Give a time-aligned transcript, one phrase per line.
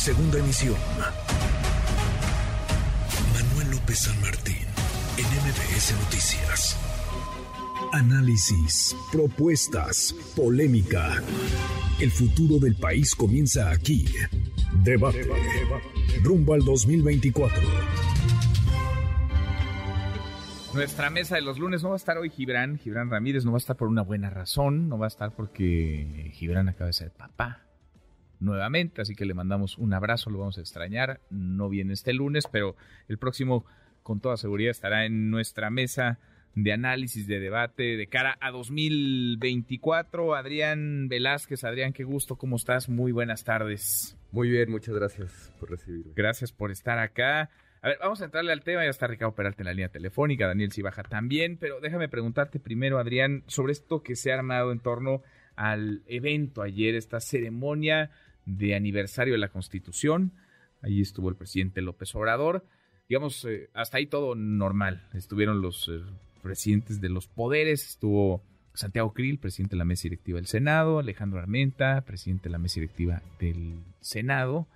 [0.00, 0.76] segunda emisión.
[3.34, 4.56] Manuel López San Martín,
[5.18, 6.80] en MBS Noticias.
[7.92, 11.22] Análisis, propuestas, polémica.
[12.00, 14.06] El futuro del país comienza aquí.
[14.82, 15.28] Debate.
[16.22, 17.60] Rumbo al 2024.
[20.72, 23.58] Nuestra mesa de los lunes no va a estar hoy Gibran, Gibran Ramírez no va
[23.58, 27.10] a estar por una buena razón, no va a estar porque Gibran acaba de ser
[27.10, 27.66] papá
[28.40, 32.48] nuevamente, así que le mandamos un abrazo, lo vamos a extrañar, no viene este lunes,
[32.50, 32.74] pero
[33.08, 33.64] el próximo
[34.02, 36.18] con toda seguridad estará en nuestra mesa
[36.54, 40.34] de análisis, de debate de cara a 2024.
[40.34, 42.88] Adrián Velázquez, Adrián, qué gusto, ¿cómo estás?
[42.88, 44.16] Muy buenas tardes.
[44.32, 46.12] Muy bien, muchas gracias por recibirme.
[46.14, 47.50] Gracias por estar acá.
[47.82, 48.84] A ver, vamos a entrarle al tema.
[48.84, 51.56] Ya está Ricardo Peralta en la línea telefónica, Daniel Cibaja también.
[51.56, 55.22] Pero déjame preguntarte primero, Adrián, sobre esto que se ha armado en torno
[55.56, 58.10] al evento ayer, esta ceremonia
[58.56, 60.32] de aniversario de la Constitución.
[60.82, 62.64] Allí estuvo el presidente López Obrador.
[63.08, 65.08] Digamos, eh, hasta ahí todo normal.
[65.14, 66.00] Estuvieron los eh,
[66.42, 68.42] presidentes de los poderes, estuvo
[68.74, 72.80] Santiago Krill, presidente de la mesa directiva del Senado, Alejandro Armenta, presidente de la mesa
[72.80, 74.66] directiva del Senado,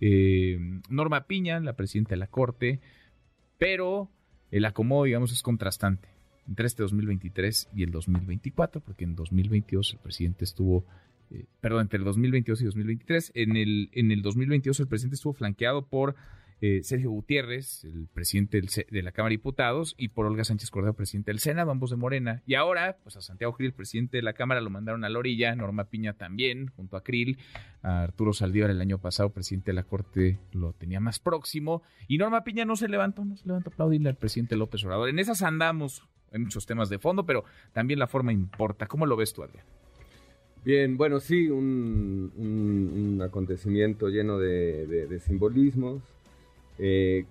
[0.00, 0.58] eh,
[0.90, 2.80] Norma Piña, la presidenta de la Corte,
[3.58, 4.10] pero
[4.50, 6.08] el acomodo, digamos, es contrastante
[6.46, 10.84] entre este 2023 y el 2024, porque en 2022 el presidente estuvo,
[11.30, 15.32] eh, perdón, entre el 2022 y 2023, en el, en el 2022 el presidente estuvo
[15.32, 16.16] flanqueado por
[16.60, 20.94] eh, Sergio Gutiérrez, el presidente de la Cámara de Diputados, y por Olga Sánchez Cordero,
[20.94, 22.42] presidente del Senado, ambos de Morena.
[22.46, 25.54] Y ahora, pues a Santiago Krill, presidente de la Cámara, lo mandaron a la orilla,
[25.54, 27.38] Norma Piña también, junto a Krill,
[27.82, 32.18] a Arturo Saldívar el año pasado, presidente de la Corte, lo tenía más próximo, y
[32.18, 35.08] Norma Piña no se levantó, no se levantó a aplaudirle al presidente López Obrador.
[35.10, 38.88] En esas andamos, hay muchos temas de fondo, pero también la forma importa.
[38.88, 39.64] ¿Cómo lo ves tú, Adrián?
[40.68, 46.02] Bien, bueno, sí, un, acontecimiento lleno de simbolismos,
[46.78, 47.24] eh,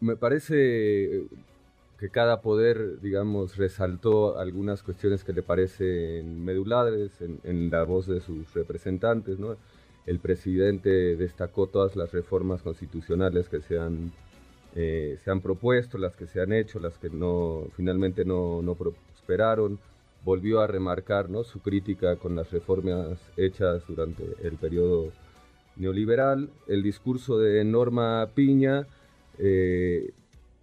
[0.00, 1.24] me parece
[1.98, 8.20] que cada poder, digamos, resaltó algunas cuestiones que le parecen medulares en, la voz de
[8.20, 9.56] sus representantes, ¿no?
[10.04, 14.12] El presidente destacó todas las reformas constitucionales que se han,
[14.74, 18.74] eh, se han propuesto, las que se han hecho, las que no, finalmente no, no
[18.74, 19.78] prosperaron.
[20.24, 21.44] Volvió a remarcar ¿no?
[21.44, 25.12] su crítica con las reformas hechas durante el periodo
[25.76, 28.86] neoliberal, el discurso de Norma Piña,
[29.38, 30.12] eh,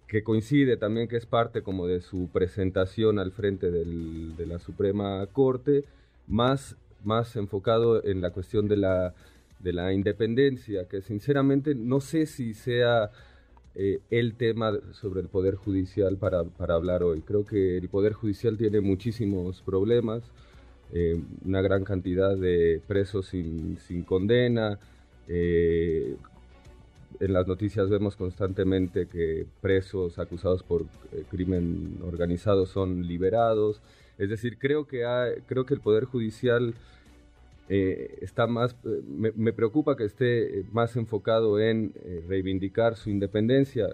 [0.08, 5.26] que coincide también que es parte como de su presentación al frente de la Suprema
[5.32, 5.84] Corte,
[6.26, 9.14] más, más enfocado en la cuestión de la,
[9.60, 13.10] de la independencia, que sinceramente no sé si sea
[13.74, 17.22] eh, el tema sobre el Poder Judicial para, para, hablar hoy.
[17.22, 20.22] Creo que el Poder Judicial tiene muchísimos problemas,
[20.92, 24.78] eh, una gran cantidad de presos sin, sin condena,
[25.28, 26.16] eh,
[27.20, 33.80] en las noticias vemos constantemente que presos acusados por eh, crimen organizado son liberados.
[34.18, 35.04] Es decir, creo que,
[35.46, 36.74] creo que el Poder Judicial
[37.68, 41.92] eh, está más, me, preocupa que esté más enfocado en
[42.28, 43.88] reivindicar su independencia,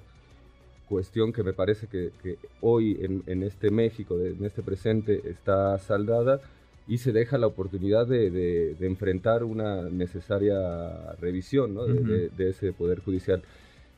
[0.89, 2.11] cuestión que me parece que,
[2.61, 6.41] hoy en, en, este México, en este presente, está saldada
[6.89, 13.43] y se deja la oportunidad de, enfrentar una necesaria revisión de, ese Poder Judicial.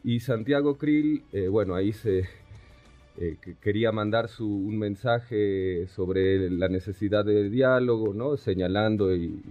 [0.02, 2.24] Y Santiago Krill, eh, bueno, ahí se
[3.18, 8.36] eh, quería mandar su, un mensaje sobre la necesidad de diálogo, ¿no?
[8.36, 9.42] señalando y,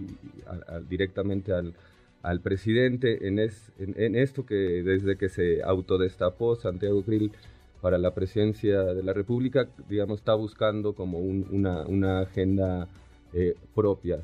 [0.88, 1.74] directamente al,
[2.22, 7.32] al presidente en, en, esto que desde que se autodestapó Santiago Krill
[7.80, 12.88] para la presidencia de la República, digamos, está buscando como una, una agenda
[13.32, 14.20] eh, propia.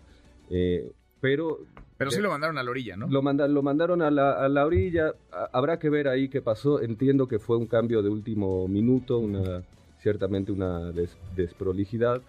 [0.51, 1.61] Eh, pero
[1.99, 3.07] pero sí lo mandaron a la orilla, ¿no?
[3.07, 5.15] Lo, lo mandaron a la, a la, orilla.
[5.53, 6.83] Habrá que ver ahí qué pasó.
[6.83, 9.63] Entiendo que fue un cambio de último minuto, una,
[9.99, 10.93] ciertamente una
[11.35, 12.21] desprolijidad.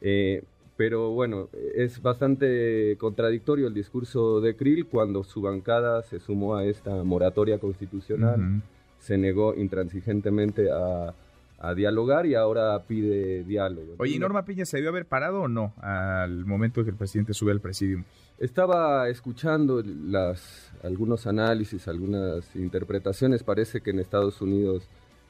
[0.00, 0.44] Eh,
[0.76, 6.64] pero bueno, es bastante contradictorio el discurso de Krill cuando su bancada se sumó a
[6.64, 8.62] esta moratoria constitucional,
[9.00, 11.12] se negó intransigentemente a,
[11.58, 13.96] a dialogar y ahora pide diálogo.
[13.98, 16.96] Oye, ¿y Norma Piña se debió haber parado o no al momento de que el
[16.96, 18.04] presidente sube al presidium?
[18.38, 23.42] Estaba escuchando las, algunos análisis, algunas interpretaciones.
[23.42, 24.84] Parece que en Estados Unidos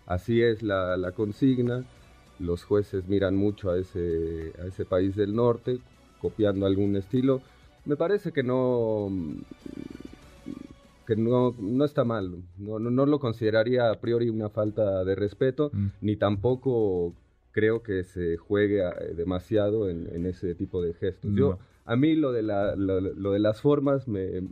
[0.06, 1.84] así es la, la consigna.
[2.38, 5.78] Los jueces miran mucho a ese, a ese país del norte,
[6.20, 7.40] copiando algún estilo.
[7.86, 9.10] Me parece que no,
[11.06, 12.42] que no, no está mal.
[12.58, 15.86] No, no, lo consideraría a priori una falta de respeto, mm.
[16.02, 17.14] ni tampoco
[17.52, 21.30] creo que se juegue eh, demasiado en, ese tipo de gestos.
[21.34, 24.42] Yo, a mí lo de, la, lo, de las formas me,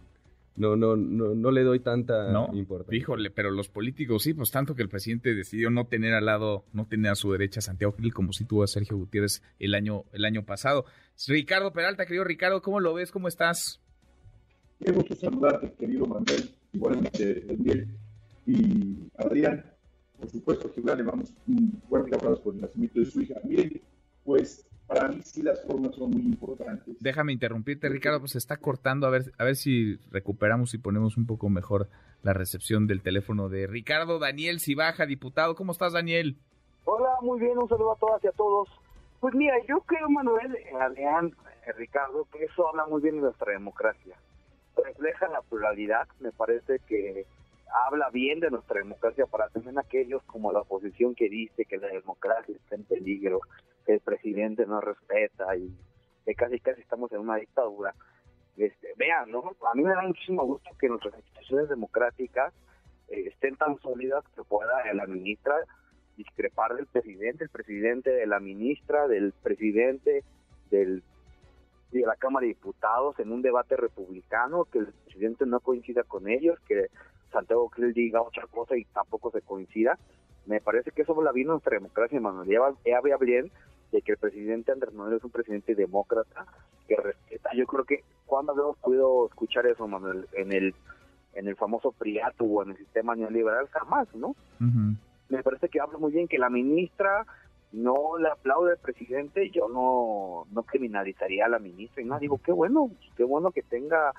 [0.57, 2.99] no, no, no, no le doy tanta no, importancia.
[2.99, 6.65] Híjole, pero los políticos sí, pues tanto que el presidente decidió no tener al lado,
[6.73, 9.75] no tener a su derecha a Santiago Krill como si tuvo a Sergio Gutiérrez el
[9.75, 10.87] año, el año pasado.
[11.29, 13.11] Ricardo Peralta, querido Ricardo, ¿cómo lo ves?
[13.11, 13.83] ¿Cómo estás?
[14.83, 17.89] Qué gusto saludarte, querido Manuel, igualmente Daniel
[18.47, 19.63] y Adrián.
[20.19, 23.35] Por supuesto que le vamos un fuerte abrazo por el nacimiento de su hija.
[23.45, 23.83] Miren,
[24.25, 26.97] pues para mí sí las formas son muy importantes.
[27.01, 31.17] Déjame interrumpirte, Ricardo, pues se está cortando, a ver, a ver si recuperamos y ponemos
[31.17, 31.89] un poco mejor
[32.23, 35.55] la recepción del teléfono de Ricardo Daniel Cibaja, diputado.
[35.55, 36.37] ¿Cómo estás, Daniel?
[36.85, 38.69] Hola, muy bien, un saludo a todas y a todos.
[39.21, 41.35] Pues mira, yo creo, Manuel, Adrián,
[41.67, 44.17] eh, Ricardo, que eso habla muy bien de nuestra democracia.
[44.77, 47.27] Refleja la pluralidad, me parece que
[47.87, 51.89] habla bien de nuestra democracia para también aquellos como la oposición que dice que la
[51.89, 53.41] democracia está en peligro,
[53.85, 55.75] que el presidente no respeta y
[56.25, 57.95] que casi casi estamos en una dictadura.
[58.57, 59.55] Este, vean, ¿no?
[59.71, 62.55] A mí me da muchísimo gusto que nuestras instituciones democráticas
[63.09, 65.55] eh, estén tan sólidas que pueda la ministra
[66.17, 70.25] discrepar del presidente, el presidente de la ministra, del presidente
[70.71, 71.03] del
[71.93, 76.29] de la Cámara de Diputados en un debate republicano, que el presidente no coincida con
[76.29, 76.89] ellos, que
[77.37, 79.99] Santiago Krill diga otra cosa y tampoco se coincida.
[80.47, 82.49] Me parece que eso la vino nuestra democracia, Manuel.
[82.49, 83.51] Ya había bien
[83.93, 86.47] de que el presidente Andrés Manuel es un presidente demócrata
[86.89, 87.51] que respeta.
[87.55, 90.75] Yo creo que cuando habíamos podido escuchar eso, Manuel, en el
[91.35, 94.35] en el famoso PRIATU o en el sistema neoliberal, jamás, ¿no?
[95.29, 97.27] Me parece que habla muy bien que la ministra
[97.73, 102.41] no le aplaude al presidente, yo no, no criminalizaría a la ministra y no, digo,
[102.43, 104.15] qué bueno, qué bueno que tenga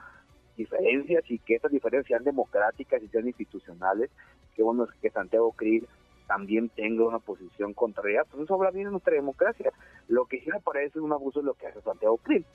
[0.58, 4.10] diferencias y que esas diferencias sean democráticas y sean institucionales.
[4.56, 5.88] Qué bueno que Santiago Krill
[6.28, 9.72] también tenga una posición contraria, pues eso habla bien de nuestra democracia.
[10.08, 12.46] Lo que sí me parece un abuso es lo que hace Santiago Krill,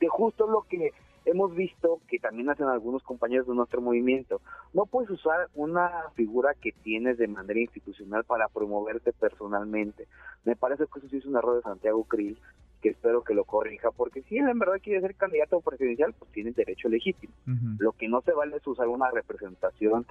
[0.00, 0.92] que justo lo que
[1.24, 4.40] hemos visto que también hacen algunos compañeros de nuestro movimiento.
[4.72, 10.06] No puedes usar una figura que tienes de manera institucional para promoverte personalmente.
[10.44, 12.38] Me parece que eso sí es un error de Santiago Krill
[12.82, 16.30] que espero que lo corrija, porque si él en verdad quiere ser candidato presidencial, pues
[16.32, 17.32] tiene derecho legítimo.
[17.78, 20.06] Lo que no se vale es usar una representación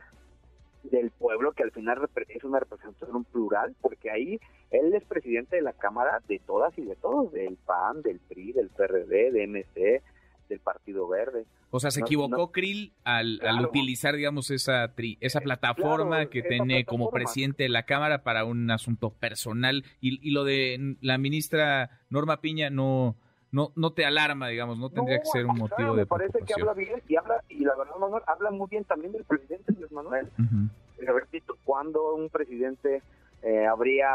[0.84, 4.40] del pueblo, que al final es una representación plural, porque ahí
[4.72, 8.54] él es presidente de la Cámara de todas y de todos, del PAN, del PRI,
[8.54, 10.04] del PRD, de MC,
[10.50, 11.46] del Partido Verde.
[11.72, 17.10] O sea, se equivocó Krill al, al, utilizar, digamos, esa esa plataforma que tiene como
[17.10, 19.84] presidente de la Cámara para un asunto personal.
[20.00, 23.16] Y, y, lo de la ministra Norma Piña no
[23.52, 26.54] no no te alarma, digamos, no tendría que ser un motivo de me parece que
[26.60, 29.92] habla bien y habla y la verdad Manuel habla muy bien también del presidente Luis
[29.92, 30.30] Manuel.
[30.38, 33.02] Uh repito, cuando un presidente
[33.44, 34.08] eh, habría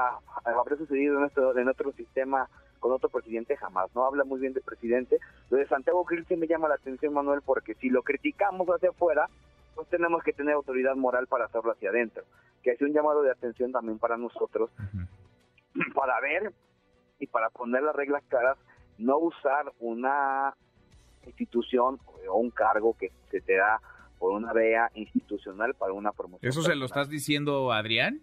[0.44, 2.48] habría sucedido en nuestro en otro sistema
[2.80, 4.04] con otro presidente jamás, ¿no?
[4.04, 5.18] Habla muy bien del presidente.
[5.50, 8.90] Lo de Santiago Krill sí me llama la atención, Manuel, porque si lo criticamos hacia
[8.90, 9.28] afuera,
[9.74, 12.24] pues tenemos que tener autoridad moral para hacerlo hacia adentro.
[12.62, 14.70] Que hace un llamado de atención también para nosotros,
[15.94, 16.52] para ver
[17.18, 18.58] y para poner las reglas claras,
[18.98, 20.54] no usar una
[21.26, 21.98] institución
[22.28, 23.80] o un cargo que se te da
[24.18, 26.48] por una vea institucional para una promoción.
[26.48, 28.22] ¿Eso se lo estás diciendo, Adrián?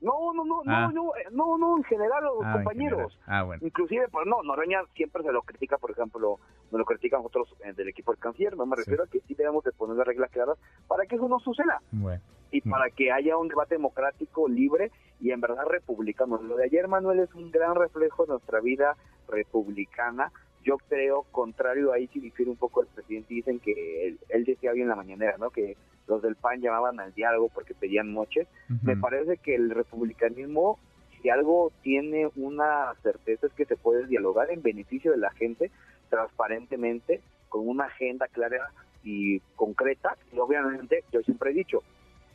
[0.00, 0.90] No, no, no, no, ah.
[0.92, 3.18] no, eh, no, no, en general los ah, compañeros.
[3.26, 3.64] Ah, bueno.
[3.66, 6.38] Inclusive, pues no, Noroña siempre se lo critica, por ejemplo,
[6.70, 9.34] nos lo critican otros eh, del equipo del canciller, no me refiero a que sí
[9.34, 10.56] debemos de poner las reglas claras
[10.86, 11.80] para que eso no suceda.
[11.90, 12.22] Bueno.
[12.50, 14.90] Y para que haya un debate democrático, libre
[15.20, 16.40] y en verdad republicano.
[16.40, 18.96] Lo de ayer, Manuel, es un gran reflejo de nuestra vida
[19.28, 20.32] republicana.
[20.68, 24.72] Yo creo, contrario ahí si difiere un poco el presidente, dicen que él, él decía
[24.72, 25.48] bien en la mañanera, ¿no?
[25.48, 28.46] Que los del PAN llamaban al diálogo porque pedían moches.
[28.82, 30.78] Me parece que el republicanismo,
[31.22, 35.70] si algo tiene una certeza, es que se puede dialogar en beneficio de la gente
[36.10, 38.70] transparentemente, con una agenda clara
[39.02, 40.18] y concreta.
[40.34, 41.82] Y obviamente, yo siempre he dicho,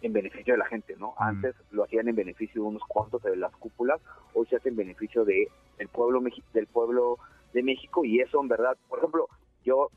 [0.01, 1.13] en beneficio de la gente, ¿no?
[1.17, 4.01] Antes lo hacían en beneficio de unos cuantos de las cúpulas,
[4.33, 6.19] hoy se hace en beneficio de el pueblo
[6.53, 7.17] del pueblo
[7.53, 9.27] de México y eso en verdad, por ejemplo,
[9.63, 9.89] yo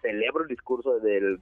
[0.00, 1.40] celebro el discurso del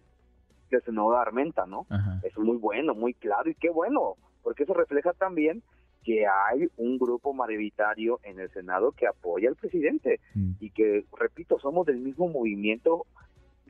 [0.71, 1.87] que se Armenta, ¿no?
[2.23, 5.63] Es muy bueno, muy claro y qué bueno, porque eso refleja también
[6.05, 10.53] que hay un grupo mayoritario en el Senado que apoya al presidente mm.
[10.61, 13.07] y que, repito, somos del mismo movimiento,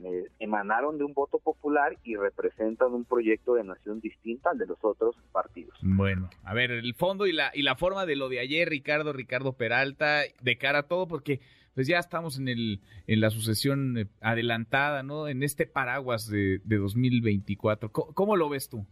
[0.05, 4.67] eh, emanaron de un voto popular y representan un proyecto de nación distinta al de
[4.67, 5.79] los otros partidos.
[5.81, 9.15] Bueno, a ver, el fondo y la, y la forma de lo de ayer, Ricardo,
[9.15, 11.41] Ricardo Peralta, de cara a todo, porque
[11.77, 15.29] pues ya estamos en, el, en la sucesión eh, adelantada, ¿no?
[15.29, 17.93] En este paraguas de, de 2024.
[17.93, 18.87] ¿Cómo, lo ves tú?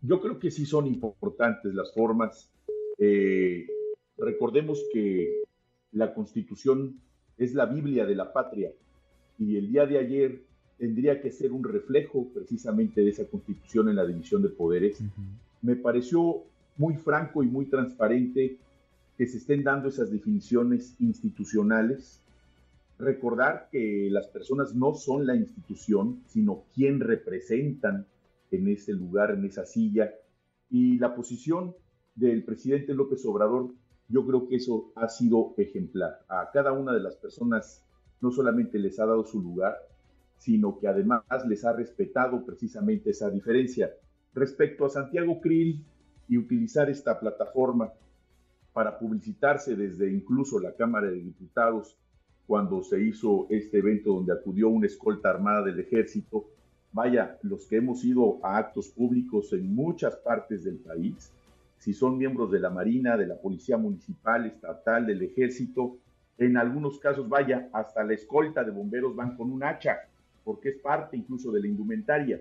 [0.00, 2.50] Yo creo que sí son importantes las formas.
[2.96, 3.66] Eh,
[4.16, 5.42] recordemos que
[5.92, 7.02] la Constitución
[7.36, 8.72] es la Biblia de la patria
[9.38, 10.40] y el día de ayer
[10.78, 15.02] tendría que ser un reflejo precisamente de esa constitución en la división de poderes.
[15.60, 16.44] Me pareció
[16.78, 18.56] muy franco y muy transparente
[19.18, 22.22] que se estén dando esas definiciones institucionales.
[23.00, 28.06] Recordar que las personas no son la institución, sino quien representan
[28.52, 30.14] en ese lugar, en esa silla.
[30.70, 31.74] Y la posición
[32.14, 33.74] del presidente López Obrador,
[34.08, 36.20] yo creo que eso ha sido ejemplar.
[36.28, 37.84] A cada una de las personas
[38.20, 39.74] no solamente les ha dado su lugar,
[40.36, 43.90] sino que además les ha respetado precisamente esa diferencia.
[44.32, 45.84] Respecto a Santiago Krill
[46.28, 47.92] y utilizar esta plataforma
[48.78, 51.96] para publicitarse desde incluso la Cámara de Diputados
[52.46, 56.44] cuando se hizo este evento donde acudió una escolta armada del ejército,
[56.92, 61.32] vaya, los que hemos ido a actos públicos en muchas partes del país,
[61.80, 65.96] si son miembros de la Marina, de la Policía Municipal, Estatal, del Ejército,
[66.38, 70.02] en algunos casos, vaya, hasta la escolta de bomberos van con un hacha,
[70.44, 72.40] porque es parte incluso de la indumentaria.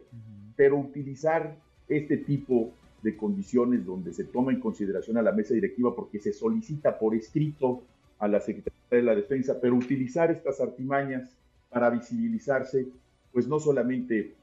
[0.55, 1.57] Pero utilizar
[1.89, 6.33] este tipo de condiciones donde se toma en consideración a la mesa directiva porque se
[6.33, 7.83] solicita por escrito
[8.19, 11.35] a la Secretaría de la Defensa, pero utilizar estas artimañas
[11.69, 12.87] para visibilizarse,
[13.31, 14.33] pues no solamente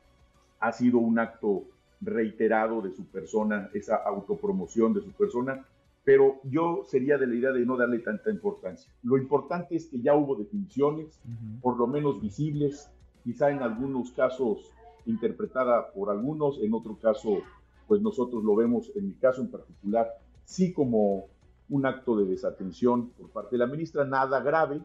[0.60, 1.64] ha sido un acto
[2.00, 5.64] reiterado de su persona, esa autopromoción de su persona,
[6.04, 8.92] pero yo sería de la idea de no darle tanta importancia.
[9.02, 11.18] Lo importante es que ya hubo definiciones,
[11.62, 12.90] por lo menos visibles,
[13.24, 14.70] quizá en algunos casos
[15.06, 17.38] interpretada por algunos, en otro caso,
[17.86, 20.08] pues nosotros lo vemos, en mi caso en particular,
[20.44, 21.26] sí como
[21.68, 24.80] un acto de desatención por parte de la ministra, nada grave.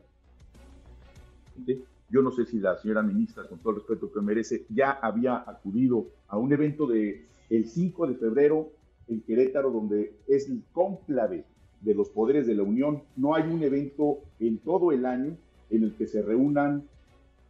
[2.10, 5.44] Yo no sé si la señora ministra, con todo el respeto que merece, ya había
[5.46, 8.72] acudido a un evento de el 5 de febrero
[9.08, 11.46] en Querétaro, donde es el cónclave
[11.82, 13.04] de los poderes de la Unión.
[13.16, 15.38] No hay un evento en todo el año
[15.70, 16.88] en el que se reúnan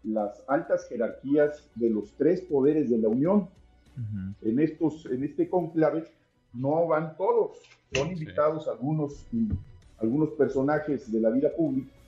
[0.03, 3.49] las altas jerarquías de los tres poderes de la Unión.
[4.41, 6.05] En estos, en este conclave
[6.53, 7.57] no van todos,
[7.93, 9.25] son invitados algunos,
[9.97, 11.99] algunos personajes de la vida pública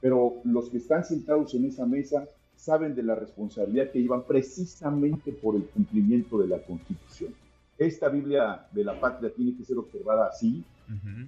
[0.00, 5.32] pero los que están sentados en esa mesa saben de la responsabilidad que llevan precisamente
[5.32, 7.32] por el cumplimiento de la Constitución.
[7.76, 10.64] Esta Biblia de la patria tiene que ser observada así.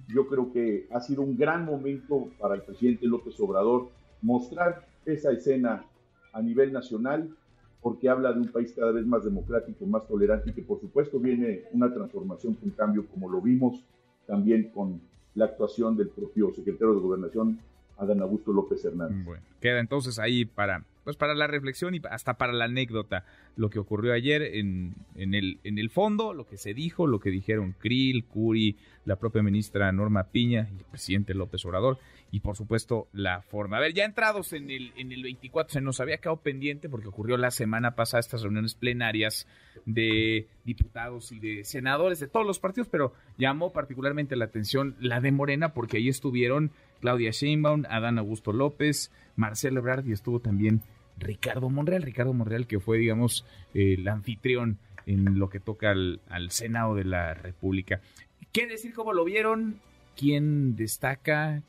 [0.07, 3.89] Yo creo que ha sido un gran momento para el presidente López Obrador
[4.21, 5.85] mostrar esa escena
[6.33, 7.29] a nivel nacional,
[7.81, 11.19] porque habla de un país cada vez más democrático, más tolerante y que por supuesto
[11.19, 13.83] viene una transformación, un cambio, como lo vimos
[14.27, 15.01] también con
[15.33, 17.59] la actuación del propio secretario de Gobernación,
[17.97, 19.25] Adán Augusto López Hernández.
[19.25, 23.69] Bueno, queda entonces ahí para, pues para la reflexión y hasta para la anécdota lo
[23.69, 27.29] que ocurrió ayer en, en, el, en el fondo, lo que se dijo, lo que
[27.29, 31.99] dijeron Krill, Curi, la propia ministra Norma Piña y el presidente López Obrador
[32.31, 33.77] y por supuesto la forma.
[33.77, 37.09] A ver, ya entrados en el, en el 24, se nos había quedado pendiente porque
[37.09, 39.47] ocurrió la semana pasada estas reuniones plenarias
[39.85, 45.19] de diputados y de senadores de todos los partidos, pero llamó particularmente la atención la
[45.19, 50.81] de Morena porque ahí estuvieron Claudia Sheinbaum, Adán Augusto López, Marcelo Ebrard y estuvo también
[51.17, 56.51] Ricardo Monreal, Ricardo Monreal que fue, digamos, el anfitrión en lo que toca al, al
[56.51, 58.01] Senado de la República.
[58.51, 59.79] ¿Qué decir cómo lo vieron?
[60.15, 61.61] ¿Quién destaca?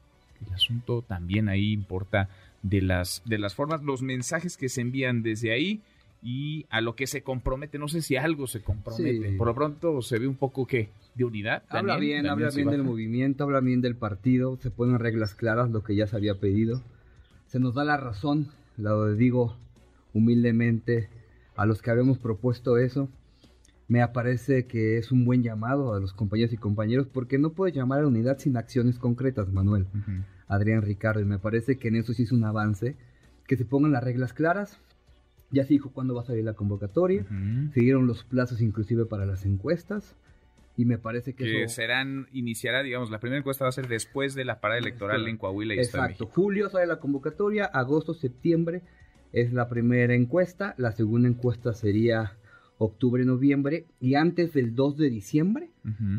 [0.46, 2.28] El asunto también ahí importa
[2.62, 5.80] de las, de las formas, los mensajes que se envían desde ahí
[6.22, 7.78] y a lo que se compromete.
[7.78, 9.32] No sé si algo se compromete.
[9.32, 11.62] Por lo pronto se ve un poco que de unidad.
[11.68, 15.82] Habla bien, habla bien del movimiento, habla bien del partido, se ponen reglas claras, lo
[15.82, 16.82] que ya se había pedido.
[17.46, 19.56] Se nos da la razón, lo digo
[20.14, 21.08] humildemente
[21.56, 23.08] a los que habíamos propuesto eso.
[23.88, 27.74] Me parece que es un buen llamado a los compañeros y compañeros porque no puedes
[27.74, 29.86] llamar a la unidad sin acciones concretas, Manuel.
[30.48, 32.96] Adrián Ricardo, y me parece que en eso sí es un avance,
[33.46, 34.78] que se pongan las reglas claras.
[35.50, 37.26] Ya se dijo cuándo va a salir la convocatoria,
[37.74, 40.16] se dieron los plazos inclusive para las encuestas,
[40.76, 44.34] y me parece que, que serán iniciará digamos la primera encuesta va a ser después
[44.34, 48.82] de la parada electoral en Coahuila y exacto julio sale la convocatoria agosto septiembre
[49.32, 52.36] es la primera encuesta la segunda encuesta sería
[52.84, 55.70] octubre, noviembre y antes del 2 de diciembre,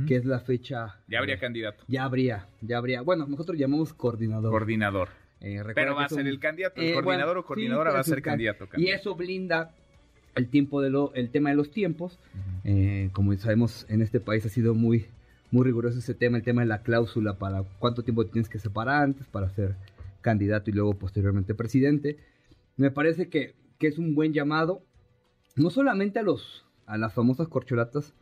[0.07, 0.99] que es la fecha...
[1.07, 1.83] Ya habría candidato.
[1.87, 3.01] Ya habría, ya habría.
[3.01, 4.51] Bueno, nosotros llamamos coordinador.
[4.51, 5.09] Coordinador.
[5.41, 8.21] Eh, Pero va a ser el candidato, el eh, coordinador o coordinadora va a ser
[8.21, 9.75] candidato, Y eso blinda
[10.35, 12.19] el tiempo de lo, el tema de los tiempos.
[12.63, 15.05] Eh, como sabemos, en este país ha sido muy,
[15.51, 19.03] muy riguroso ese tema, el tema de la cláusula para cuánto tiempo tienes que separar
[19.03, 19.75] antes para ser
[20.21, 22.17] candidato y luego posteriormente presidente.
[22.77, 24.81] Me parece que, que es un buen llamado
[25.55, 28.13] no solamente a los a las famosas corcholatas,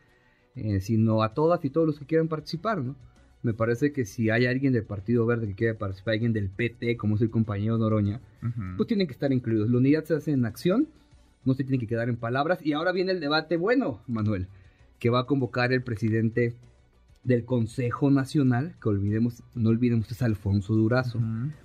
[0.55, 2.95] eh, sino a todas y todos los que quieran participar, ¿no?
[3.43, 6.95] Me parece que si hay alguien del Partido Verde que quiera participar, alguien del PT,
[6.95, 8.21] como es el compañero Noroña,
[8.77, 9.67] pues tienen que estar incluidos.
[9.71, 10.87] La unidad se hace en acción
[11.45, 12.59] no se tiene que quedar en palabras.
[12.63, 14.47] Y ahora viene el debate bueno, Manuel,
[14.99, 16.55] que va a convocar el presidente
[17.23, 21.19] del Consejo Nacional, que olvidemos, no olvidemos es Alfonso Durazo,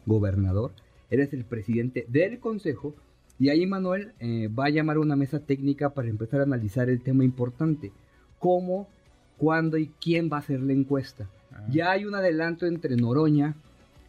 [0.05, 0.73] gobernador.
[1.11, 2.95] Eres el presidente del Consejo.
[3.39, 6.89] Y ahí Manuel eh, va a llamar a una mesa técnica para empezar a analizar
[6.89, 7.93] el tema importante.
[8.39, 8.89] ¿Cómo,
[9.37, 11.29] cuándo y quién va a hacer la encuesta?
[11.53, 11.67] Ah.
[11.71, 13.55] Ya hay un adelanto entre Noroña,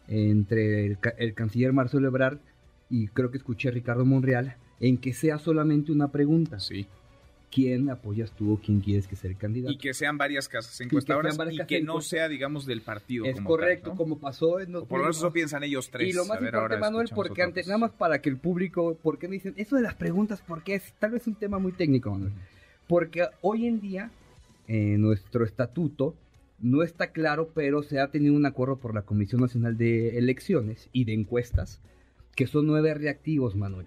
[0.08, 2.38] entre el, el, canciller Marcelo Ebrard
[2.88, 6.60] y creo que escuché a Ricardo Monreal, en que sea solamente una pregunta.
[6.60, 6.86] Sí
[7.50, 9.72] quién apoyas tú o quién quieres que sea el candidato.
[9.72, 13.24] Y que sean varias casas encuestadoras y que, no sea, digamos, del partido.
[13.24, 14.72] Es correcto, como pasó en...
[14.72, 16.08] por lo menos eso piensan ellos tres.
[16.08, 19.34] Y lo más importante, Manuel, porque antes, nada más para que el público, porque me
[19.34, 22.32] dicen, eso de las preguntas, porque es tal vez un tema muy técnico, Manuel.
[22.86, 24.10] Porque hoy en día,
[24.66, 26.14] en nuestro estatuto,
[26.60, 30.88] no está claro, pero se ha tenido un acuerdo por la Comisión Nacional de Elecciones
[30.92, 31.80] y de Encuestas,
[32.34, 33.86] que son nueve reactivos, Manuel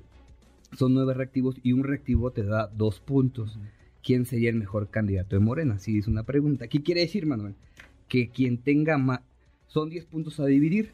[0.77, 3.59] son nueve reactivos y un reactivo te da dos puntos.
[4.03, 5.77] ¿Quién sería el mejor candidato de Morena?
[5.77, 6.67] Si es una pregunta.
[6.67, 7.55] ¿Qué quiere decir, Manuel?
[8.07, 9.21] Que quien tenga más...
[9.67, 10.91] Son diez puntos a dividir.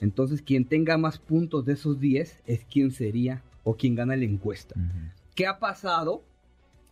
[0.00, 4.24] Entonces, quien tenga más puntos de esos diez es quien sería o quien gana la
[4.24, 4.74] encuesta.
[5.34, 6.22] ¿Qué ha pasado?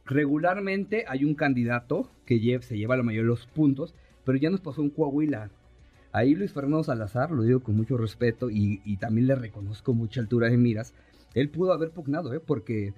[0.05, 4.61] Regularmente hay un candidato que se lleva la mayoría de los puntos, pero ya nos
[4.61, 5.50] pasó un Coahuila.
[6.12, 10.21] Ahí Luis Fernando Salazar, lo digo con mucho respeto y, y también le reconozco mucha
[10.21, 10.95] altura de miras,
[11.35, 12.41] él pudo haber pugnado, ¿eh?
[12.41, 12.95] Porque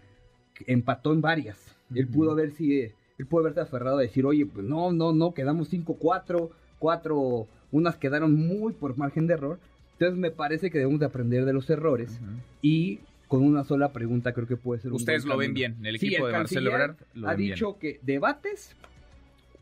[0.66, 1.75] empató en varias.
[1.95, 5.33] Él pudo haber si él pudo haberse aferrado a decir, oye, pues no, no, no,
[5.33, 9.59] quedamos 5-4, 4, unas quedaron muy por margen de error.
[9.93, 12.21] Entonces me parece que debemos de aprender de los errores
[12.61, 15.97] y con una sola pregunta creo que puede ser un Ustedes lo ven bien, el
[15.97, 18.76] equipo de Marcelo Ebrard ha dicho que debates,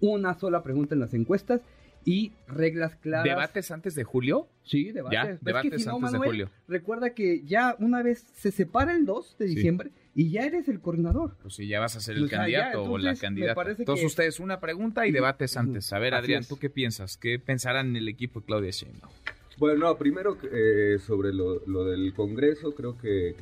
[0.01, 1.61] una sola pregunta en las encuestas
[2.05, 3.25] y reglas claras.
[3.25, 4.49] ¿Debates antes de julio?
[4.63, 5.19] Sí, debates.
[5.19, 6.51] Ya, debates antes de julio.
[6.69, 10.81] Recuerda que ya una vez se separa el 2 de diciembre y ya eres el
[10.81, 11.37] coordinador.
[11.43, 13.63] Pues sí, ya vas a ser el candidato o la candidata.
[13.79, 15.93] Entonces ustedes una pregunta y debates antes.
[15.93, 17.17] A ver, Adrián, ¿tú qué piensas?
[17.17, 19.13] ¿Qué pensarán en el equipo de Claudia Sheinbaum?
[19.57, 23.37] Bueno, no, primero eh, sobre lo, del Congreso, creo que,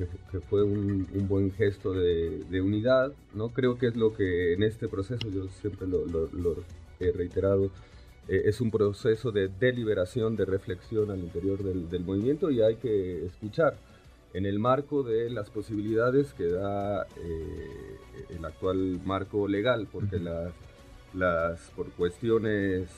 [0.51, 3.49] fue un, buen gesto de, unidad, ¿no?
[3.49, 6.65] Creo que es lo que en este proceso, yo siempre lo
[7.01, 7.71] he reiterado,
[8.29, 13.27] eh, es un proceso de deliberación, de reflexión al interior del, movimiento y hay que
[13.27, 13.75] escuchar
[14.35, 17.97] en el marco de las posibilidades que da eh,
[18.31, 20.53] el actual marco legal, porque las,
[21.13, 22.89] las, por cuestiones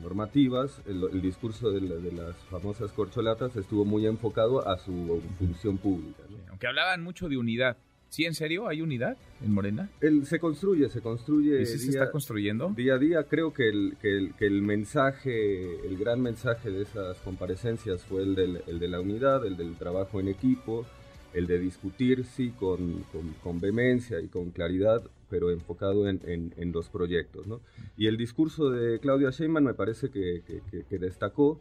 [0.00, 1.80] normativas, el, discurso de,
[2.12, 6.22] las famosas corcholatas estuvo muy enfocado a su función pública.
[6.48, 7.76] Aunque hablaban mucho de unidad,
[8.10, 8.68] ¿Sí, en serio?
[8.68, 9.90] ¿Hay unidad en Morena?
[10.00, 11.60] El, se construye, se construye.
[11.62, 12.72] ¿Y si se está construyendo?
[12.74, 13.24] Día a día.
[13.24, 18.22] Creo que el, que el, que el mensaje, el gran mensaje de esas comparecencias fue
[18.22, 20.86] el, del, el de la unidad, el del trabajo en equipo,
[21.34, 23.04] el de discutir, sí, con,
[23.42, 27.46] con, vehemencia y con claridad, pero enfocado en, en, los proyectos.
[27.46, 27.60] ¿no?
[27.98, 31.60] Y el discurso de Claudia Sheinbaum me parece que, que, que destacó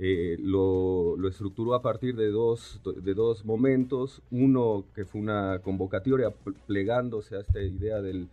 [0.00, 4.22] eh, lo, estructuró a partir de dos, de dos momentos.
[4.30, 6.32] Uno que fue una convocatoria
[6.66, 8.28] plegándose a esta idea del,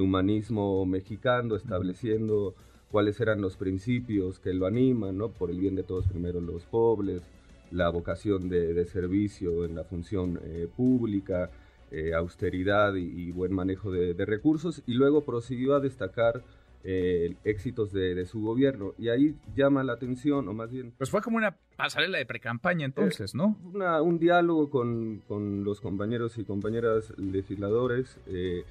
[0.00, 2.54] humanismo mexicano, estableciendo
[2.90, 5.28] cuáles eran los principios que lo animan, ¿no?
[5.28, 7.22] por el bien de todos, primero los pobres,
[7.70, 11.50] la vocación de, servicio en la función eh, pública,
[11.90, 16.42] eh, austeridad y, buen manejo de, de recursos, y luego prosiguió a destacar
[16.84, 18.94] eh, éxitos de, su gobierno.
[18.98, 20.92] Y ahí llama la atención, o más bien...
[20.98, 23.56] Pues fue como una pasarela de precampaña entonces, ¿no?
[24.02, 25.22] un diálogo con,
[25.64, 28.18] los compañeros y compañeras legisladores.
[28.26, 28.64] Eh,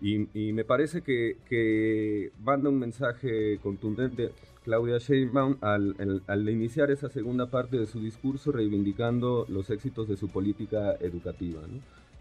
[0.00, 4.32] y, me parece que, que, manda un mensaje contundente
[4.64, 10.16] Claudia Sheinbaum al, al, iniciar esa segunda parte de su discurso reivindicando los éxitos de
[10.16, 11.60] su política educativa.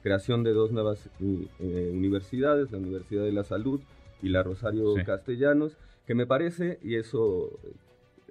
[0.02, 3.82] Creación de dos nuevas eh, universidades, la Universidad de la Salud
[4.24, 7.60] y la Rosario Castellanos, que me parece, y eso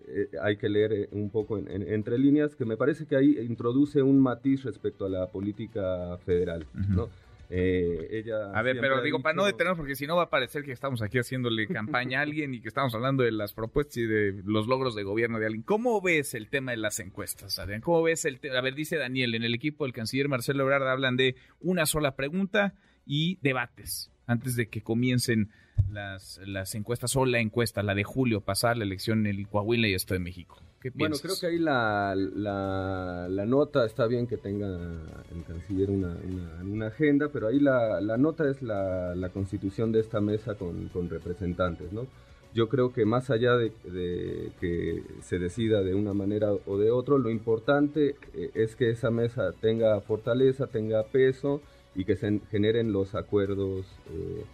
[0.09, 4.02] eh, hay que leer eh, un poco entre líneas, que me parece que ahí introduce
[4.02, 7.09] un matiz respecto a la política federal, ¿no?
[7.55, 10.62] Eh, ella a ver, pero digo, para no detenernos, porque si no va a parecer
[10.62, 14.07] que estamos aquí haciéndole campaña a alguien y que estamos hablando de las propuestas y
[14.07, 15.62] de los logros de gobierno de alguien.
[15.62, 17.83] ¿Cómo ves el tema de las encuestas, Adrián?
[17.83, 18.57] ¿Cómo ves el tema?
[18.57, 22.16] A ver, dice Daniel, en el equipo del canciller Marcelo Ebrard hablan de una sola
[22.16, 22.72] pregunta
[23.05, 25.50] y debates antes de que comiencen
[25.90, 29.88] las, las encuestas o la encuesta, la de julio, pasar la elección en el Coahuila
[29.88, 30.58] y esto de México.
[30.80, 36.16] ¿Qué bueno, creo que ahí la, la, nota está bien que tenga el canciller una,
[36.61, 41.92] una, agenda, pero ahí la, nota es la, constitución de esta mesa con, con, representantes,
[41.92, 42.08] ¿no?
[42.52, 43.72] Yo creo que más allá de,
[44.61, 49.11] que se decida de una manera o de otra, lo importante eh, es que esa
[49.11, 51.62] mesa tenga fortaleza, tenga peso
[51.94, 54.44] y que se generen los acuerdos eh,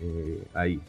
[0.00, 0.80] eh, ahí.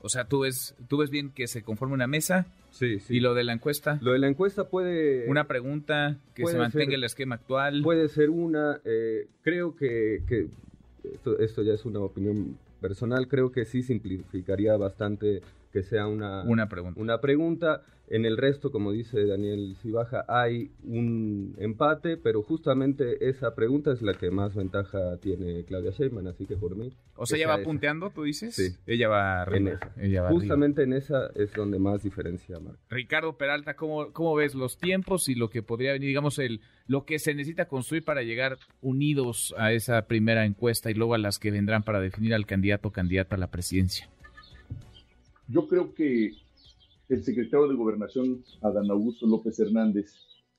[0.00, 2.46] O sea, ¿tú ves, ¿tú ves bien que se conforme una mesa?
[2.70, 3.16] Sí, sí.
[3.16, 3.98] ¿Y lo de la encuesta?
[4.02, 5.28] Lo de la encuesta puede...
[5.30, 7.82] Una pregunta, que se mantenga el esquema actual.
[7.82, 8.80] Puede ser una.
[8.84, 10.48] Eh, creo que, que
[11.04, 15.40] esto, esto, ya es una opinión personal, creo que sí simplificaría bastante
[15.72, 17.00] que sea una, una pregunta.
[17.00, 17.82] Una pregunta.
[18.08, 24.02] En el resto, como dice Daniel Cibaja, hay un empate, pero justamente esa pregunta es
[24.02, 26.92] la que más ventaja tiene Claudia Sheinbaum, así que por mí.
[27.16, 28.54] O sea, ella va punteando, tú dices.
[28.54, 28.76] Sí.
[28.86, 29.78] Ella va arriba.
[29.96, 30.28] En esa.
[30.28, 32.80] justamente en esa es donde más diferencia marca.
[32.90, 37.06] Ricardo Peralta, ¿cómo, ¿cómo ves los tiempos y lo que podría venir, digamos, el lo
[37.06, 41.38] que se necesita construir para llegar unidos a esa primera encuesta y luego a las
[41.38, 44.10] que vendrán para definir al candidato o candidata a la presidencia?
[45.48, 46.32] Yo creo que
[47.08, 50.12] el secretario de Gobernación, Adán Augusto López Hernández,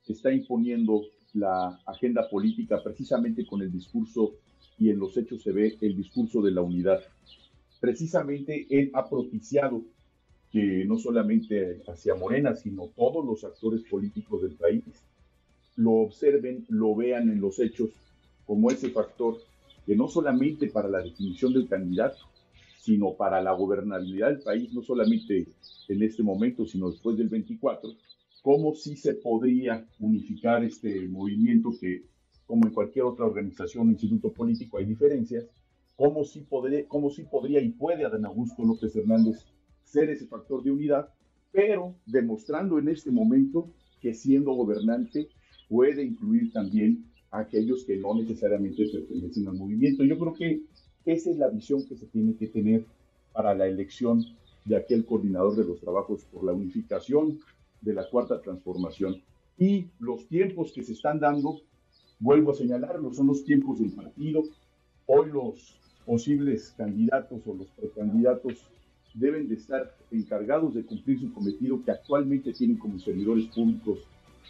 [0.08, 1.04] está imponiendo
[1.34, 4.36] la agenda política precisamente con el discurso
[4.78, 7.02] y en los hechos se ve el discurso de la unidad.
[7.80, 9.84] Precisamente él ha propiciado
[10.52, 14.84] que no solamente hacia Morena, sino todos los actores políticos del país
[15.76, 17.90] lo observen, lo vean en los hechos
[18.46, 19.38] como ese factor
[19.86, 22.18] que no solamente para la definición del candidato,
[22.86, 25.48] sino para la gobernabilidad del país, no solamente
[25.88, 27.90] en este momento, sino después del 24,
[28.44, 32.04] cómo sí se podría unificar este movimiento que,
[32.46, 35.46] como en cualquier otra organización o instituto político, hay diferencias,
[35.96, 39.48] cómo sí, podría, y puede Adán Augusto López Hernández
[39.84, 41.10] ser ese factor de unidad,
[41.52, 45.30] pero demostrando en este momento que siendo gobernante
[45.68, 50.04] puede incluir también a aquellos que no necesariamente pertenecen al movimiento.
[50.04, 50.62] Yo creo que
[51.06, 52.86] esa es la visión que se tiene que tener
[53.34, 54.26] para la elección
[54.66, 57.40] de aquel coordinador de los trabajos por la unificación
[57.82, 59.22] de la cuarta transformación.
[59.58, 61.62] Y los tiempos que se están dando,
[62.20, 64.44] vuelvo a señalarlo, son los tiempos del partido.
[65.06, 68.68] Hoy los posibles candidatos o los precandidatos
[69.14, 74.00] deben de estar encargados de cumplir su cometido que actualmente tienen como servidores públicos,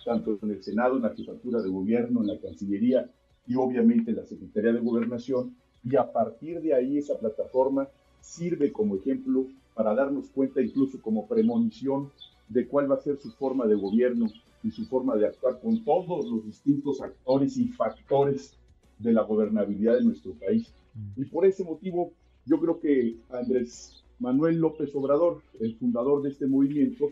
[0.04, 3.10] tanto en el Senado, en la jefatura de gobierno, en la Cancillería
[3.48, 7.88] y obviamente en la Secretaría de Gobernación, y a partir de ahí esa plataforma
[8.20, 9.46] sirve como ejemplo
[9.76, 12.12] para darnos cuenta incluso como premonición
[12.50, 14.28] de cuál va a ser su forma de gobierno
[14.64, 18.58] y su forma de actuar con todos los distintos actores y factores
[18.98, 20.74] de la gobernabilidad de nuestro país.
[20.96, 21.22] Mm.
[21.22, 22.14] Y por ese motivo
[22.46, 27.10] yo creo que Andrés Manuel López Obrador, el fundador de este movimiento,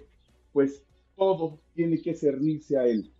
[0.52, 0.82] pues
[1.16, 3.12] todo tiene que cernirse a él.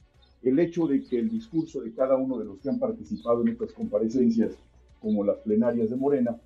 [0.42, 3.50] El hecho de que el discurso de cada uno de los que han participado en
[3.50, 4.58] estas comparecencias
[5.04, 6.38] como las plenarias de Morena,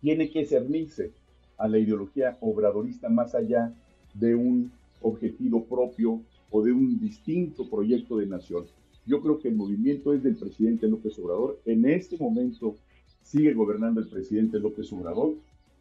[0.00, 1.10] tiene que cernirse
[1.58, 3.74] a la ideología obradorista más allá
[4.14, 4.72] de un
[5.02, 8.64] objetivo propio o de un distinto proyecto de nación.
[9.06, 11.60] Yo creo que el movimiento es del presidente López Obrador.
[11.66, 12.76] En este momento
[13.22, 15.34] sigue gobernando el presidente López Obrador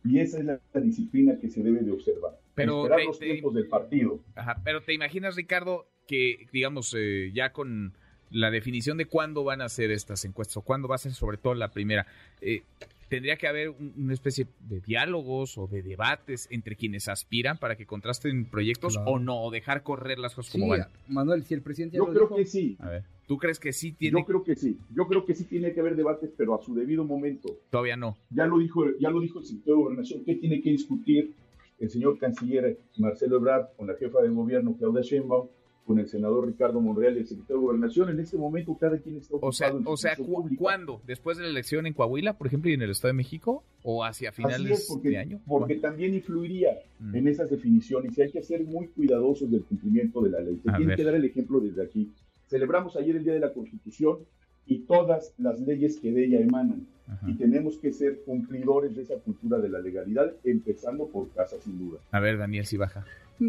[0.03, 2.39] y esa es la, disciplina que se debe de observar.
[2.55, 4.19] Pero Esperar los tiempos del partido.
[4.35, 7.93] Ajá, pero te imaginas, Ricardo, que digamos eh, ya con
[8.31, 11.37] la definición de cuándo van a ser estas encuestas o cuándo va a ser sobre
[11.37, 12.05] todo la primera.
[12.41, 12.63] Eh,
[13.09, 17.85] tendría que haber una especie de diálogos o de debates entre quienes aspiran para que
[17.85, 20.87] contrasten proyectos o no, o dejar correr las cosas como van.
[21.07, 22.77] Manuel, si el presidente Yo creo que sí.
[22.79, 24.19] A ver, ¿tú crees que sí tiene?
[24.19, 24.77] Yo creo que sí.
[24.95, 27.49] Yo creo que sí tiene que haber debates, pero a su debido momento.
[27.71, 28.15] Todavía no.
[28.29, 30.23] Ya lo dijo, ya lo dijo el secretario de Gobernación.
[30.23, 31.33] ¿Qué tiene que discutir
[31.79, 35.47] el señor canciller Marcelo Ebrard con la jefa de gobierno Claudia Sheinbaum?
[35.89, 38.09] Con el senador Ricardo Monreal y el secretario de Gobernación.
[38.11, 40.15] En este momento cada quien está ocupado O sea, en o sea
[40.55, 41.01] ¿cuándo?
[41.07, 43.63] ¿Después de la elección en Coahuila, por ejemplo, y en el Estado de México?
[43.81, 45.41] ¿O hacia finales porque, de año?
[45.47, 47.15] Porque también influiría mm.
[47.15, 50.61] en esas definiciones y hay que ser muy cuidadosos del cumplimiento de la ley.
[50.63, 52.11] Se tiene que dar el ejemplo desde aquí.
[52.45, 54.19] Celebramos ayer el Día de la Constitución
[54.67, 56.85] y todas las leyes que de ella emanan.
[57.25, 61.79] Y tenemos que ser cumplidores de esa cultura de la legalidad, empezando por casa, sin
[61.79, 61.97] duda.
[62.11, 63.03] A ver, Daniel, si baja.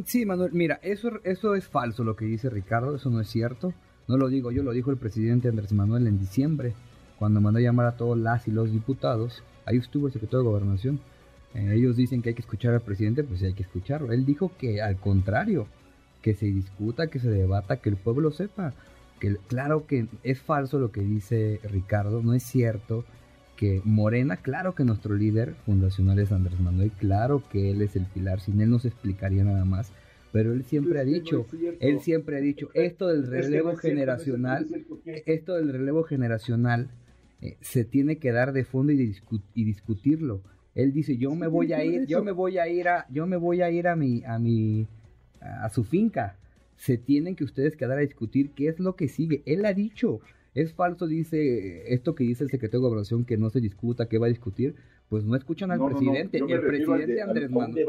[0.05, 3.75] Sí, Manuel, mira, eso, eso es falso lo que dice Ricardo, eso no es cierto.
[4.07, 6.75] No lo digo yo, lo dijo el presidente Andrés Manuel en diciembre,
[7.19, 9.43] cuando mandó a llamar a todos las y los diputados.
[9.67, 11.01] Ahí estuvo el secretario de Gobernación.
[11.55, 14.13] Eh, ellos dicen que hay que escuchar al presidente, pues hay que escucharlo.
[14.13, 15.67] Él dijo que al contrario,
[16.23, 18.73] que se discuta, que se debata, que el pueblo sepa.
[19.19, 23.05] Que claro que es falso lo que dice Ricardo, no es cierto
[23.61, 28.07] que Morena, claro que nuestro líder fundacional es Andrés Manuel, claro que él es el
[28.07, 29.93] pilar, sin él no se explicaría nada más,
[30.33, 31.45] pero él siempre ha dicho,
[31.79, 34.67] él siempre ha dicho, esto del relevo generacional,
[35.05, 36.89] esto del relevo generacional
[37.61, 39.15] se tiene que dar de fondo y,
[39.55, 40.41] y discutirlo.
[40.75, 43.37] Él dice, yo me voy a ir, yo me voy a ir a, yo me
[43.37, 44.87] voy a ir a mi, a mi,
[45.43, 46.39] a su finca.
[46.79, 49.43] Se tienen que ustedes quedar a discutir qué es lo que sigue.
[49.45, 50.21] Él ha dicho,
[50.55, 54.19] Es falso, dice esto que dice el secretario de Gobernación, que no se discuta, que
[54.19, 54.75] va a discutir.
[55.09, 56.39] Pues no escuchan al No, no, no, presidente.
[56.39, 57.85] el al presidente de- Andrés Manuel.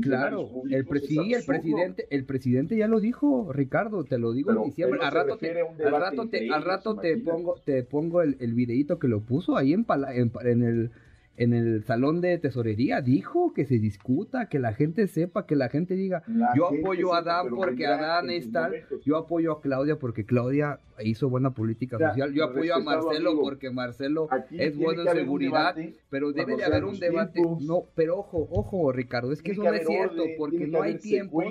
[0.00, 4.32] Claro, el, pre- es sí, el presidente, el presidente ya lo dijo, Ricardo, te lo
[4.32, 5.00] digo Pero en diciembre.
[5.02, 8.98] Al rato te, al rato te, al rato te pongo, te pongo el, el videíto
[9.00, 10.90] que lo puso ahí en, pala- en, en el
[11.36, 13.00] en el salón de tesorería.
[13.00, 16.82] Dijo que se discuta, que la gente sepa, que la gente diga, La yo gente
[16.82, 21.50] apoyo a Adán porque Adán es tal, yo apoyo a Claudia porque Claudia hizo buena
[21.50, 26.32] política social, yo apoyo a Marcelo amigo, porque Marcelo es bueno en seguridad, debate pero
[26.32, 27.40] debe de haber un debate.
[27.40, 27.62] tiempos.
[27.62, 30.98] No, pero ojo, ojo, Ricardo, es que eso no es cierto orden, porque no hay
[30.98, 31.44] tiempos,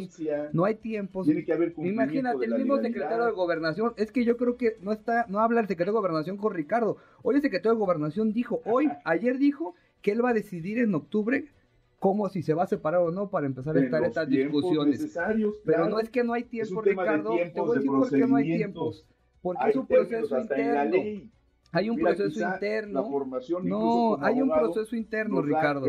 [0.54, 1.28] no hay tiempos.
[1.78, 5.62] Imagínate, el mismo secretario de Gobernación, es que yo creo que no está, no habla
[5.62, 6.98] el secretario de Gobernación con Ricardo.
[7.24, 9.71] Hoy el secretario de Gobernación dijo, hoy, ayer dijo
[10.02, 11.46] que él va a decidir en octubre
[12.00, 15.00] cómo si se va a separar o no para empezar a estar estas discusiones.
[15.00, 15.92] necesarios, Pero claro.
[15.92, 17.30] no es que no hay tiempo, de Ricardo.
[17.32, 19.06] Te tiempos, voy a de decir por qué no hay tiempos.
[19.42, 20.98] Porque Hay es un proceso interno.
[21.74, 23.10] Hay un Mira, proceso La interno.
[23.10, 25.86] formación No, hay un proceso interno, Ricardo.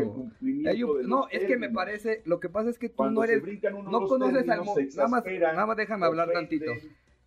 [0.65, 3.25] Hay un- no, es que me parece, lo que pasa es que tú Cuando no
[3.25, 3.43] eres,
[3.73, 4.63] no conoces al
[4.95, 6.71] nada más, nada más déjame hablar tantito.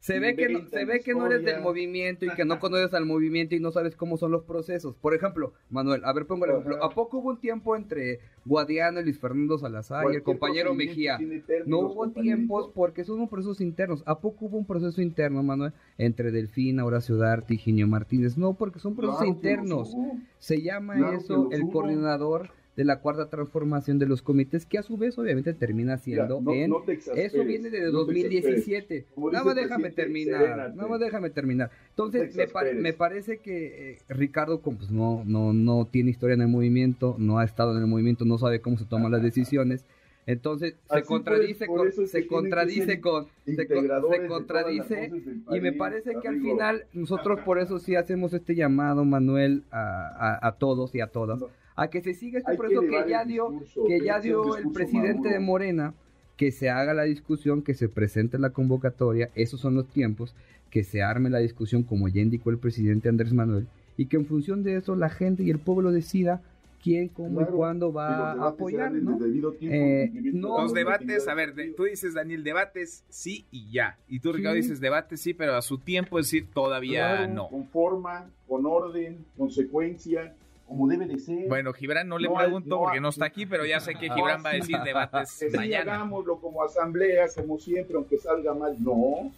[0.06, 2.94] Se ve que no, se ve que no eres del movimiento y que no conoces
[2.94, 4.94] al movimiento y no sabes cómo son los procesos.
[4.94, 6.80] Por ejemplo, Manuel, a ver, pongo el ejemplo.
[6.84, 11.18] ¿A poco hubo un tiempo entre Guadiano y Luis Fernando Salazar y el compañero Mejía?
[11.66, 14.04] No hubo tiempos porque son procesos internos.
[14.06, 15.72] ¿A poco hubo un proceso interno, Manuel?
[15.98, 18.38] Entre Delfín, Horacio Darte y Ginio Martínez.
[18.38, 19.96] No, porque son procesos Claro internos.
[20.38, 21.72] Se llama Claro eso el hubo.
[21.72, 26.40] coordinador de la cuarta transformación de los comités, que a su vez obviamente termina siendo
[26.42, 26.68] no- en...
[26.70, 26.84] no
[27.14, 29.06] eso viene te 2017.
[29.14, 30.40] Como Nada más déjame terminar.
[30.42, 30.76] serénate.
[30.76, 31.70] Nada más déjame terminar.
[31.90, 32.36] Entonces,
[32.76, 37.38] me, parece que eh, Ricardo pues, no, no, no tiene historia en el movimiento, no
[37.38, 39.84] ha estado en el movimiento, no sabe cómo se toman las decisiones.
[40.26, 45.12] Entonces, se contradice por con, se contradice con, se, de contradice
[45.52, 50.08] y me parece que al final nosotros por eso sí hacemos este llamado, Manuel, a,
[50.42, 51.48] a- a todos y a todas, No.
[51.76, 54.28] A que se siga este Hay que proceso que, ya dio, discurso, que ya que
[54.28, 55.38] dio el presidente de.
[55.40, 55.94] Morena,
[56.36, 60.34] que se haga la discusión, que se presente la convocatoria, esos son los tiempos,
[60.70, 64.26] que se arme la discusión como ya indicó el presidente Andrés Manuel, y que en
[64.26, 66.42] función de eso la gente y el pueblo decida
[66.82, 69.14] quién, cómo Claro, y cuándo va a apoyar, ¿no?
[69.14, 73.44] el debido tiempo, Eh, no, Los debates, a ver, de- tú dices, Daniel, debates sí
[73.50, 73.96] y ya.
[74.08, 74.62] Y tú, Ricardo, Sí.
[74.62, 77.48] dices debates sí, pero a su tiempo decir todavía Claro, no.
[77.48, 80.34] Con forma, con orden, consecuencia,
[80.66, 81.48] como debe de ser.
[81.48, 83.80] Bueno, Gibran no le No hay- pregunto no porque hay- no está aquí, pero ya
[83.80, 85.94] sé que No Gibran va a decir debates que sí, mañana.
[85.94, 88.76] hagámoslo como asamblea, como siempre, aunque salga mal.
[88.82, 89.30] No,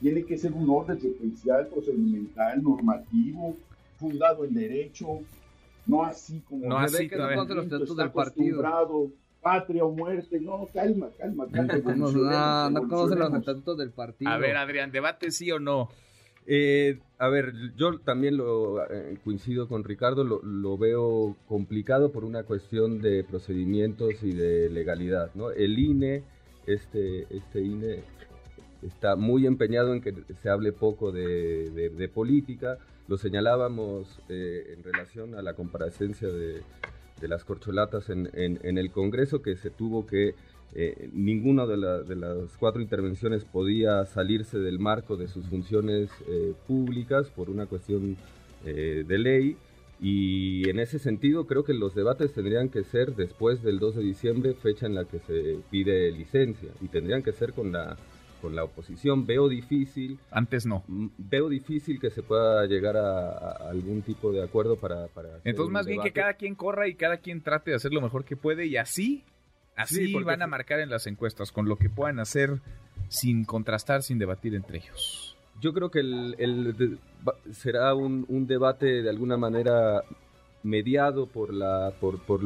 [0.00, 3.56] tiene que ser un orden secuencial, procedimental, normativo,
[3.98, 5.20] fundado en derecho,
[5.86, 8.62] no así como No así, que no los estatutos del partido.
[9.42, 10.40] patria o muerte.
[10.40, 11.74] No, calma, calma, calma.
[11.96, 14.30] No, no, no conocen los estatutos del partido.
[14.30, 15.90] A ver, Adrián, debates sí o no.
[16.46, 22.42] Eh, a ver, yo también lo eh, coincido con Ricardo, lo, veo complicado por una
[22.42, 25.50] cuestión de procedimientos y de legalidad, ¿no?
[25.50, 26.22] El INE,
[26.66, 28.00] este, este INE
[28.82, 32.78] está muy empeñado en que se hable poco de política.
[33.08, 36.62] Lo señalábamos eh, en relación a la comparecencia de,
[37.20, 40.34] de las corcholatas en, en- en el Congreso, que se tuvo que
[40.74, 46.10] eh, ninguna de, la- de las cuatro intervenciones podía salirse del marco de sus funciones
[46.28, 48.16] eh, públicas por una cuestión
[48.64, 49.56] eh, de ley.
[50.00, 54.02] Y en ese sentido creo que los debates tendrían que ser después del 2 de
[54.02, 57.96] diciembre, fecha en la que se pide licencia, y tendrían que ser con la,
[58.42, 59.24] con la oposición.
[59.24, 60.82] Veo difícil, Antes no.
[60.88, 65.06] mm, veo difícil que se pueda llegar a, a algún tipo de acuerdo para...
[65.06, 68.00] para Entonces, más bien que cada quien corra y cada quien trate de hacer lo
[68.00, 69.22] mejor que puede y así,
[69.76, 72.60] así Sí, van a marcar en las encuestas con lo que puedan hacer
[73.08, 75.36] sin contrastar, sin debatir entre ellos.
[75.60, 76.98] Yo creo que el, el de-
[77.52, 80.02] será un, un debate de alguna manera
[80.62, 82.40] mediado por la por, por,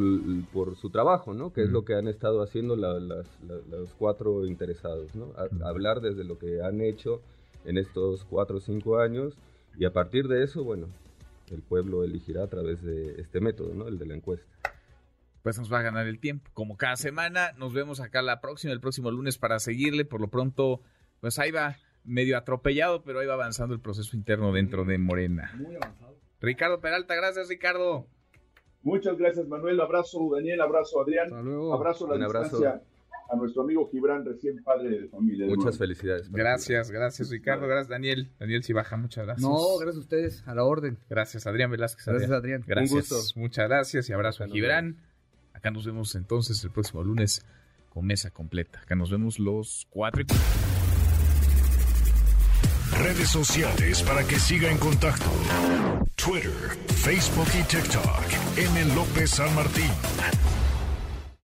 [0.52, 1.52] por su trabajo, ¿no?
[1.52, 1.74] Que es Ujú.
[1.74, 5.32] lo que han estado haciendo la- las- la- los cuatro interesados, ¿no?
[5.36, 5.64] A- Ujú.
[5.66, 7.20] hablar desde lo que han hecho
[7.64, 9.34] en estos cuatro o cinco años
[9.78, 10.86] y a partir de eso, bueno,
[11.50, 13.86] el pueblo elegirá a través de este método, ¿no?
[13.88, 14.46] El de la encuesta.
[15.48, 16.50] Pues nos va a ganar el tiempo.
[16.52, 20.04] Como cada semana, nos vemos acá la próxima, el próximo lunes para seguirle.
[20.04, 20.82] Por lo pronto,
[21.22, 25.50] pues ahí va medio atropellado, pero ahí va avanzando el proceso interno dentro de Morena.
[25.56, 26.18] Muy avanzado.
[26.42, 28.06] Ricardo Peralta, gracias Ricardo.
[28.82, 29.80] Muchas gracias, Manuel.
[29.80, 30.60] Abrazo, Daniel.
[30.60, 31.28] Abrazo, Adrián.
[31.28, 31.72] Hasta luego.
[31.72, 32.58] Abrazo a la Un abrazo.
[32.58, 32.82] distancia
[33.30, 35.46] a nuestro amigo Gibran, recién padre de familia.
[35.46, 35.78] de Muchas nuevo.
[35.78, 36.30] felicidades.
[36.30, 38.28] Gracias, gracias Ricardo, gracias Daniel.
[38.38, 39.48] Daniel Cibaja, muchas gracias.
[39.48, 40.98] No, gracias a ustedes, a la orden.
[41.08, 42.04] Gracias Adrián Velázquez.
[42.04, 42.60] Gracias, Adrián.
[42.64, 42.64] Adrián.
[42.66, 42.92] Gracias.
[42.92, 43.40] Un gusto.
[43.40, 44.98] Muchas gracias y abrazo a Gibran.
[45.58, 47.44] Acá nos vemos entonces el próximo lunes
[47.88, 48.78] con mesa completa.
[48.78, 50.24] Acá nos vemos los cuatro.
[52.92, 55.28] Redes sociales para que siga en contacto:
[56.14, 56.52] Twitter,
[56.86, 58.22] Facebook y TikTok.
[58.56, 58.94] M.
[58.94, 59.90] López San Martín.